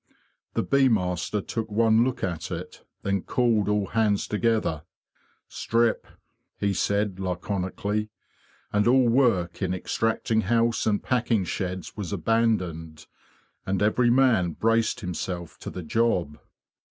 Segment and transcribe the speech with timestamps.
[0.55, 4.81] The bee master took one look at it, then called all hands together.
[5.47, 6.07] '"'Strip!''
[6.57, 8.09] he said laconically;
[8.73, 13.05] and all work in extracting house and packing sheds was abandoned,
[13.63, 16.39] and every man braced himself to the job.